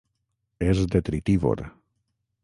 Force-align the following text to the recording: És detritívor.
És 0.69 0.81
detritívor. 0.95 1.61